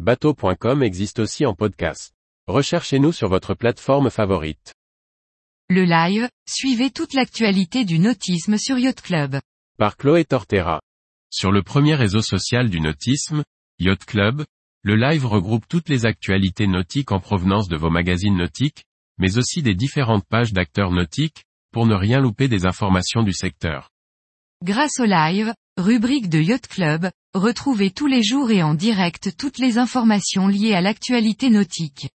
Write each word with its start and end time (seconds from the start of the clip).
Bateau.com 0.00 0.82
existe 0.82 1.20
aussi 1.20 1.46
en 1.46 1.54
podcast. 1.54 2.12
Recherchez-nous 2.48 3.12
sur 3.12 3.28
votre 3.28 3.54
plateforme 3.54 4.10
favorite. 4.10 4.74
Le 5.68 5.84
live, 5.84 6.28
suivez 6.48 6.90
toute 6.90 7.14
l'actualité 7.14 7.84
du 7.84 8.00
nautisme 8.00 8.58
sur 8.58 8.76
Yacht 8.76 9.02
Club. 9.02 9.38
Par 9.78 9.96
Chloé 9.96 10.24
Tortera. 10.24 10.80
Sur 11.30 11.52
le 11.52 11.62
premier 11.62 11.94
réseau 11.94 12.22
social 12.22 12.70
du 12.70 12.80
nautisme, 12.80 13.44
Yacht 13.78 14.04
Club, 14.04 14.44
le 14.82 14.96
live 14.96 15.26
regroupe 15.26 15.68
toutes 15.68 15.88
les 15.88 16.06
actualités 16.06 16.66
nautiques 16.66 17.12
en 17.12 17.20
provenance 17.20 17.68
de 17.68 17.76
vos 17.76 17.90
magazines 17.90 18.36
nautiques, 18.36 18.84
mais 19.18 19.38
aussi 19.38 19.62
des 19.62 19.76
différentes 19.76 20.26
pages 20.26 20.52
d'acteurs 20.52 20.90
nautiques, 20.90 21.44
pour 21.70 21.86
ne 21.86 21.94
rien 21.94 22.18
louper 22.18 22.48
des 22.48 22.66
informations 22.66 23.22
du 23.22 23.32
secteur. 23.32 23.90
Grâce 24.60 24.98
au 24.98 25.04
live, 25.04 25.54
rubrique 25.76 26.28
de 26.28 26.40
Yacht 26.40 26.66
Club, 26.66 27.10
retrouvez 27.34 27.90
tous 27.90 28.06
les 28.06 28.22
jours 28.22 28.50
et 28.50 28.62
en 28.62 28.74
direct 28.74 29.36
toutes 29.36 29.58
les 29.58 29.76
informations 29.78 30.46
liées 30.46 30.74
à 30.74 30.80
l'actualité 30.80 31.50
nautique. 31.50 32.08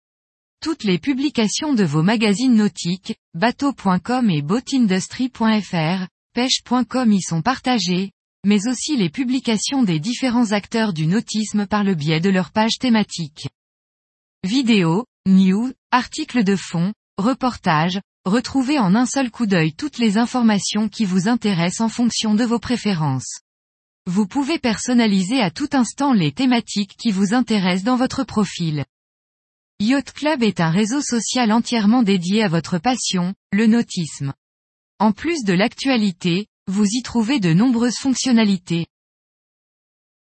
Toutes 0.62 0.84
les 0.84 1.00
publications 1.00 1.74
de 1.74 1.84
vos 1.84 2.04
magazines 2.04 2.56
nautiques, 2.56 3.16
bateau.com 3.34 4.30
et 4.30 4.42
boatindustry.fr, 4.42 6.08
pêche.com 6.34 7.12
y 7.12 7.22
sont 7.22 7.42
partagées, 7.42 8.12
mais 8.46 8.68
aussi 8.68 8.96
les 8.96 9.10
publications 9.10 9.84
des 9.84 10.00
différents 10.00 10.52
acteurs 10.52 10.94
du 10.94 11.08
nautisme 11.08 11.66
par 11.66 11.84
le 11.84 11.96
biais 11.96 12.20
de 12.20 12.30
leurs 12.30 12.52
pages 12.52 12.78
thématiques. 12.80 13.50
Vidéos, 14.44 15.06
news, 15.28 15.74
articles 15.92 16.44
de 16.44 16.56
fond, 16.56 16.94
reportages, 17.18 18.00
retrouvez 18.26 18.78
en 18.78 18.94
un 18.96 19.06
seul 19.06 19.32
coup 19.32 19.48
d'œil 19.48 19.74
toutes 19.74 19.98
les 19.98 20.18
informations 20.18 20.90
qui 20.90 21.06
vous 21.06 21.28
intéressent 21.28 21.82
en 21.82 21.90
fonction 21.90 22.36
de 22.36 22.44
vos 22.44 22.60
préférences. 22.60 23.42
Vous 24.08 24.26
pouvez 24.26 24.58
personnaliser 24.58 25.42
à 25.42 25.52
tout 25.52 25.68
instant 25.74 26.14
les 26.14 26.32
thématiques 26.32 26.96
qui 26.96 27.12
vous 27.12 27.34
intéressent 27.34 27.84
dans 27.84 27.98
votre 27.98 28.24
profil. 28.24 28.86
Yacht 29.82 30.14
Club 30.14 30.44
est 30.44 30.62
un 30.62 30.70
réseau 30.70 31.02
social 31.02 31.52
entièrement 31.52 32.04
dédié 32.04 32.42
à 32.42 32.48
votre 32.48 32.78
passion, 32.78 33.36
le 33.52 33.68
nautisme. 33.68 34.34
En 35.00 35.12
plus 35.12 35.44
de 35.44 35.52
l'actualité, 35.52 36.48
vous 36.68 36.86
y 36.86 37.02
trouvez 37.02 37.42
de 37.42 37.52
nombreuses 37.52 37.98
fonctionnalités. 37.98 38.88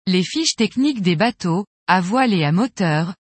Les 0.08 0.24
fiches 0.24 0.56
techniques 0.56 1.04
des 1.04 1.16
bateaux, 1.16 1.68
à 1.86 2.02
voile 2.02 2.34
et 2.34 2.46
à 2.46 2.52
moteur, 2.52 3.14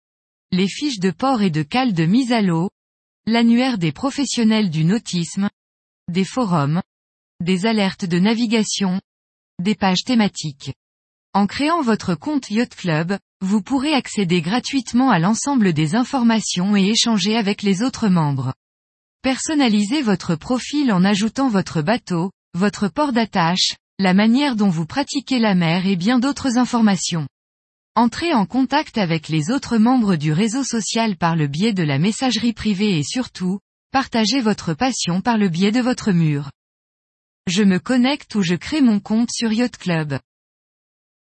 les 0.52 0.68
fiches 0.68 1.00
de 1.00 1.11
port 1.11 1.42
et 1.42 1.50
de 1.50 1.64
cale 1.64 1.94
de 1.94 2.06
mise 2.06 2.30
à 2.30 2.42
l'eau, 2.42 2.70
l'annuaire 3.27 3.77
des 3.77 3.91
professionnels 3.91 4.70
du 4.70 4.84
nautisme, 4.84 5.50
des 6.08 6.24
forums, 6.24 6.80
des 7.41 7.66
alertes 7.66 8.05
de 8.05 8.20
navigation, 8.20 9.00
des 9.62 9.74
pages 9.74 10.05
thématiques. 10.05 10.72
En 11.33 11.47
créant 11.47 11.83
votre 11.83 12.14
compte 12.14 12.50
Yacht 12.50 12.74
Club, 12.74 13.19
vous 13.41 13.61
pourrez 13.61 13.92
accéder 13.92 14.41
gratuitement 14.41 15.11
à 15.11 15.19
l'ensemble 15.19 15.72
des 15.72 15.94
informations 15.94 16.77
et 16.77 16.86
échanger 16.88 17.36
avec 17.36 17.62
les 17.62 17.83
autres 17.83 18.08
membres. 18.08 18.55
Personnalisez 19.22 20.02
votre 20.02 20.36
profil 20.36 20.92
en 20.92 21.05
ajoutant 21.05 21.48
votre 21.48 21.83
bateau, 21.83 22.30
votre 22.55 22.88
port 22.88 23.12
d'attache, 23.12 23.74
la 23.98 24.14
manière 24.14 24.55
dont 24.55 24.69
vous 24.69 24.86
pratiquez 24.86 25.38
la 25.38 25.55
mer 25.55 25.86
et 25.86 25.96
bien 25.96 26.18
d'autres 26.18 26.58
informations. 26.58 27.27
Entrez 27.96 28.34
en 28.34 28.44
contact 28.44 28.98
avec 28.98 29.28
les 29.28 29.50
autres 29.50 29.78
membres 29.78 30.16
du 30.16 30.33
réseau 30.33 30.64
social 30.64 31.16
par 31.16 31.36
le 31.36 31.46
biais 31.46 31.72
de 31.72 31.84
la 31.84 31.98
messagerie 31.98 32.52
privée 32.52 32.98
et 32.98 33.05
surtout, 33.05 33.61
partagez 33.92 34.41
votre 34.41 34.74
passion 34.74 35.20
par 35.20 35.39
le 35.39 35.48
biais 35.48 35.70
de 35.70 35.80
votre 35.80 36.11
mur. 36.11 36.50
Je 37.47 37.62
me 37.62 37.78
connecte 37.78 38.34
ou 38.37 38.42
je 38.42 38.55
crée 38.55 38.81
mon 38.81 39.00
compte 39.00 39.31
sur 39.31 39.53
Yacht 39.53 39.77
Club. 39.77 40.19